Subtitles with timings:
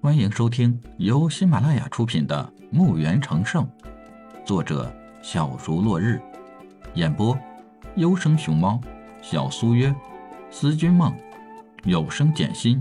[0.00, 3.64] 欢迎收听由喜马拉雅出品的《墓园成圣》，
[4.46, 6.22] 作者小竹落日，
[6.94, 7.36] 演播
[7.96, 8.80] 优生熊猫、
[9.20, 9.92] 小苏约、
[10.52, 11.12] 思君梦、
[11.82, 12.80] 有声简心。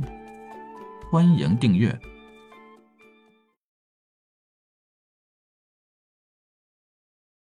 [1.11, 1.99] 欢迎订阅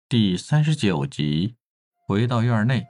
[0.10, 1.56] 第三十九集。
[2.06, 2.86] 回到院内，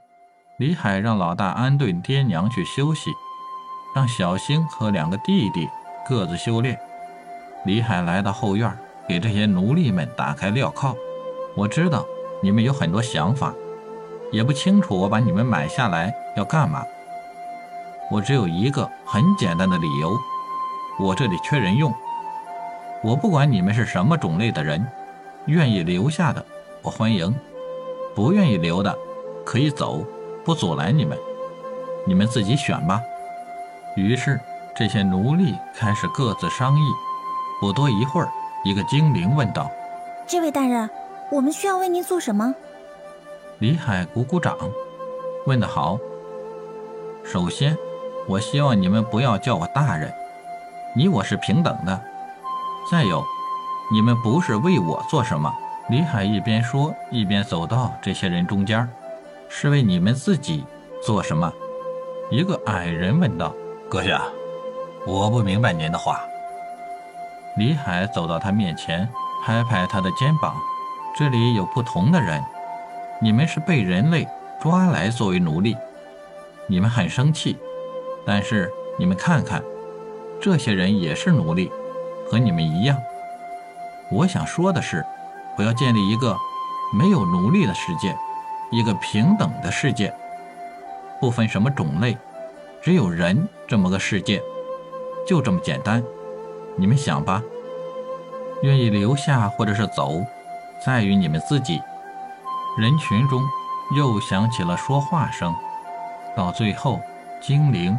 [0.58, 3.08] 李海让老大安顿爹娘去休息，
[3.94, 5.68] 让小星和两个弟弟。
[6.04, 6.78] 各自修炼。
[7.64, 8.76] 李海来到后院，
[9.08, 10.96] 给这些奴隶们打开镣铐。
[11.54, 12.04] 我知道
[12.42, 13.54] 你们有很多想法，
[14.32, 16.84] 也不清楚我把你们买下来要干嘛。
[18.10, 20.12] 我只有一个很简单的理由：
[20.98, 21.94] 我这里缺人用。
[23.02, 24.84] 我不管你们是什么种类的人，
[25.46, 26.44] 愿意留下的
[26.82, 27.32] 我欢迎，
[28.14, 28.96] 不愿意留的
[29.44, 30.04] 可以走，
[30.44, 31.16] 不阻拦你们。
[32.06, 33.00] 你们自己选吧。
[33.94, 34.40] 于是。
[34.74, 36.82] 这些奴隶开始各自商议。
[37.60, 38.28] 不多一会儿，
[38.64, 39.70] 一个精灵问道
[40.26, 40.88] ：“这位大人，
[41.30, 42.54] 我们需要为您做什么？”
[43.60, 44.56] 李海鼓鼓掌，
[45.46, 45.96] 问得好。
[47.22, 47.76] 首先，
[48.26, 50.12] 我希望你们不要叫我大人，
[50.96, 52.00] 你我是平等的。
[52.90, 53.24] 再有，
[53.92, 55.54] 你们不是为我做什么。
[55.88, 58.88] 李海一边说，一边走到这些人中间，
[59.48, 60.64] 是为你们自己
[61.00, 61.52] 做什么？
[62.30, 63.54] 一个矮人问道
[63.88, 64.22] ：“阁下。”
[65.04, 66.20] 我不明白您的话。
[67.56, 69.08] 李海走到他面前，
[69.44, 70.56] 拍拍他的肩膀
[71.16, 72.42] ：“这里有不同的人，
[73.20, 74.26] 你们是被人类
[74.60, 75.76] 抓来作为奴隶，
[76.68, 77.58] 你们很生气。
[78.24, 79.60] 但是你们看看，
[80.40, 81.70] 这些人也是奴隶，
[82.30, 82.96] 和你们一样。
[84.08, 85.04] 我想说的是，
[85.58, 86.36] 我要建立一个
[86.96, 88.16] 没有奴隶的世界，
[88.70, 90.14] 一个平等的世界，
[91.20, 92.16] 不分什么种类，
[92.80, 94.40] 只有人这么个世界。”
[95.24, 96.02] 就这么简单，
[96.76, 97.42] 你们想吧。
[98.62, 100.24] 愿意留下或者是走，
[100.84, 101.80] 在于你们自己。
[102.78, 103.42] 人群中
[103.96, 105.54] 又响起了说话声，
[106.36, 107.00] 到最后，
[107.40, 107.96] 精灵、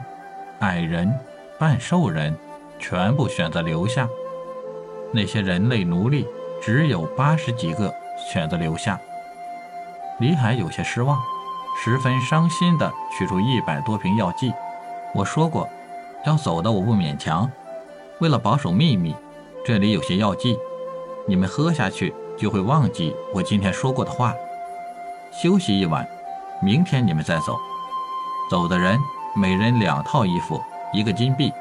[0.59, 1.13] 矮人、
[1.59, 2.35] 半兽人
[2.79, 4.07] 全部选择留下。
[5.11, 6.27] 那些人类奴隶
[6.61, 8.99] 只有八十几个选择留下。
[10.19, 11.19] 李海有些失望，
[11.83, 14.51] 十分伤心地取出一百多瓶药剂。
[15.13, 15.69] 我说过。
[16.25, 17.51] 要走的我不勉强，
[18.19, 19.13] 为了保守秘密，
[19.65, 20.57] 这里有些药剂，
[21.27, 24.33] 你们喝下去就会忘记我今天说过的话。
[25.31, 26.07] 休息一晚，
[26.61, 27.59] 明天你们再走。
[28.49, 28.97] 走的人
[29.35, 30.61] 每人两套衣服，
[30.93, 31.51] 一个金币。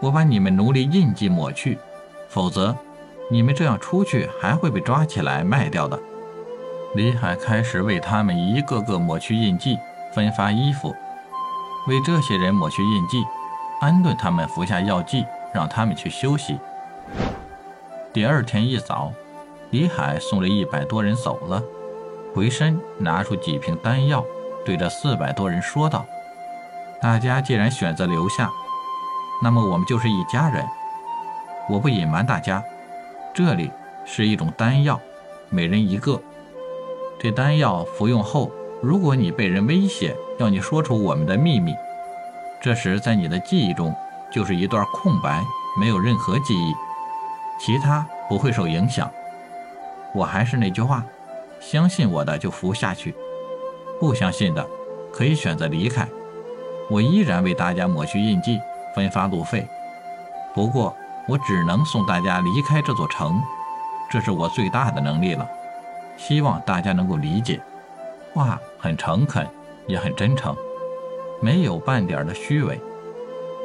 [0.00, 1.78] 我把你们奴隶印记抹去，
[2.28, 2.74] 否则
[3.30, 5.96] 你们这样出去还会被抓起来卖掉的。
[6.96, 9.78] 李海开始为他们一个个抹去印记，
[10.12, 10.92] 分发衣服，
[11.86, 13.22] 为这些人抹去印记。
[13.82, 16.56] 安顿他们服下药剂，让他们去休息。
[18.12, 19.12] 第二天一早，
[19.70, 21.60] 李海送了一百多人走了，
[22.32, 24.24] 回身拿出几瓶丹药，
[24.64, 26.06] 对着四百多人说道
[27.02, 28.48] ：“大家既然选择留下，
[29.42, 30.64] 那么我们就是一家人。
[31.68, 32.62] 我不隐瞒大家，
[33.34, 33.68] 这里
[34.04, 35.00] 是一种丹药，
[35.48, 36.22] 每人一个。
[37.18, 38.48] 这丹药服用后，
[38.80, 41.74] 如果你被人威胁，要你说出我们的秘密。”
[42.62, 43.92] 这时，在你的记忆中
[44.30, 45.42] 就是一段空白，
[45.80, 46.72] 没有任何记忆，
[47.58, 49.10] 其他不会受影响。
[50.14, 51.02] 我还是那句话，
[51.58, 53.12] 相信我的就服下去，
[53.98, 54.64] 不相信的
[55.12, 56.06] 可以选择离开。
[56.88, 58.60] 我依然为大家抹去印记，
[58.94, 59.66] 分发路费。
[60.54, 60.94] 不过，
[61.26, 63.42] 我只能送大家离开这座城，
[64.08, 65.44] 这是我最大的能力了。
[66.16, 67.60] 希望大家能够理解。
[68.32, 69.44] 话很诚恳，
[69.88, 70.56] 也很真诚。
[71.42, 72.80] 没有半点的虚伪，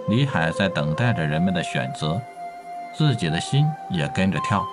[0.07, 2.19] 李海在等待着人们的选择，
[2.91, 4.65] 自己的心也跟着跳。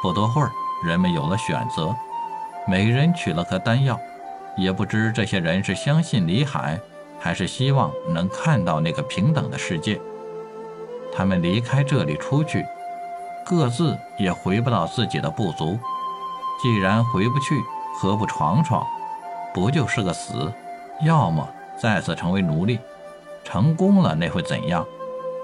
[0.00, 0.52] 不多会儿，
[0.86, 1.92] 人们有了选择，
[2.64, 3.98] 每人取了颗丹药，
[4.56, 6.78] 也不知这些人是相信李海，
[7.18, 10.00] 还是希望能看到那个平等的世界。
[11.12, 12.64] 他们离开这里出去，
[13.44, 15.76] 各自也回不到自己的部族。
[16.62, 17.60] 既然回不去，
[17.96, 18.86] 何不闯闯？
[19.52, 20.52] 不就是个死？
[21.02, 21.48] 要么……
[21.76, 22.78] 再次成为奴隶，
[23.44, 24.86] 成功了那会怎样？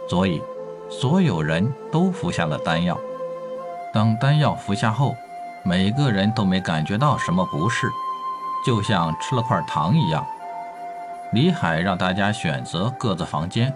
[0.09, 0.43] 所以，
[0.89, 2.99] 所有人都服下了丹药。
[3.93, 5.15] 当丹药服下后，
[5.63, 7.89] 每个人都没感觉到什么不适，
[8.65, 10.27] 就像吃了块糖一样。
[11.33, 13.73] 李海让大家选择各自房间，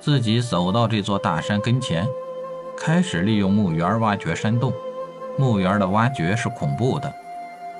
[0.00, 2.06] 自己走到这座大山跟前，
[2.76, 4.72] 开始利用墓园挖掘山洞。
[5.36, 7.12] 墓园的挖掘是恐怖的，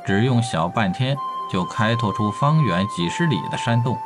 [0.05, 1.17] 只用小半天。
[1.55, 3.97] 就开拓出方圆几十里的山洞，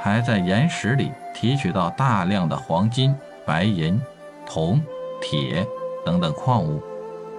[0.00, 3.12] 还在岩石里提取到大量的黄金、
[3.44, 4.00] 白银、
[4.46, 4.80] 铜、
[5.20, 5.66] 铁
[6.06, 6.80] 等等矿物，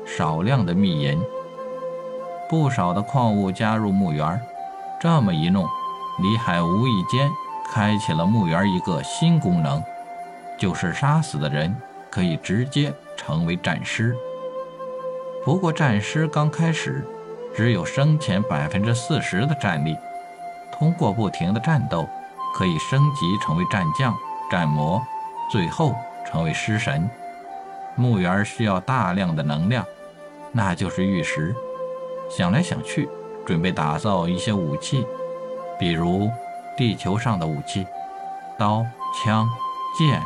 [0.06, 1.18] 少量的秘银。
[2.50, 4.38] 不少的矿物加入墓园，
[5.00, 5.66] 这么一弄，
[6.22, 7.32] 李海无意间
[7.72, 9.82] 开启了墓园一个新功能，
[10.58, 11.74] 就是杀死的人
[12.10, 14.14] 可以直接成为战尸。
[15.46, 17.08] 不过战尸刚开始，
[17.56, 19.98] 只有生前百分之四十的战力，
[20.72, 22.08] 通过不停的战斗，
[22.54, 24.16] 可以升级成为战将、
[24.50, 25.02] 战魔，
[25.52, 25.94] 最后
[26.26, 27.10] 成为尸神。
[27.96, 29.86] 墓园需要大量的能量，
[30.52, 31.54] 那就是玉石。
[32.30, 33.10] 想来想去，
[33.46, 35.06] 准备打造一些武器，
[35.78, 36.30] 比如
[36.78, 37.86] 地球上的武器：
[38.58, 39.50] 刀、枪、
[39.98, 40.22] 剑、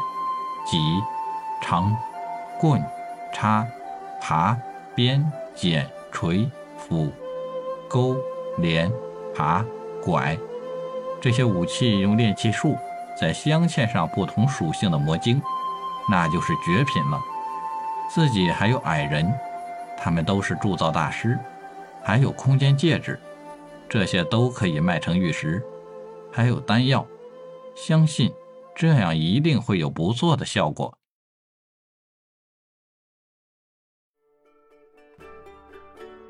[0.66, 0.78] 戟、
[1.62, 1.96] 长、
[2.60, 2.84] 棍、
[3.34, 3.66] 叉、
[4.22, 4.56] 耙、
[4.94, 6.48] 鞭、剪、锤、
[6.88, 7.12] 斧、
[7.88, 8.18] 钩、
[8.58, 8.92] 镰、
[9.34, 9.66] 耙、
[10.04, 10.38] 拐。
[11.22, 12.76] 这些武器用炼器术
[13.20, 15.42] 在镶嵌上不同属性的魔晶，
[16.10, 17.20] 那就是绝品了。
[18.14, 19.34] 自己还有矮人，
[19.98, 21.40] 他们都是铸造大师。
[22.04, 23.18] 还有空间戒指，
[23.88, 25.64] 这些都可以卖成玉石。
[26.32, 27.08] 还有丹药，
[27.76, 28.32] 相信
[28.76, 30.98] 这样一定会有不错的效果。